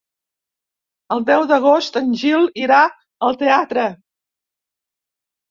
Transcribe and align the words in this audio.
El 1.15 1.21
deu 1.27 1.45
d'agost 1.51 1.99
en 2.01 2.09
Gil 2.23 2.47
irà 2.63 2.81
al 3.29 3.39
teatre. 3.43 3.87